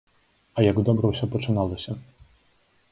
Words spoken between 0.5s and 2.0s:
А як добра ўсё пачыналася!